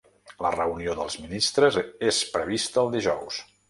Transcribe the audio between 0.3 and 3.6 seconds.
La reunió dels ministres és prevista el dijous.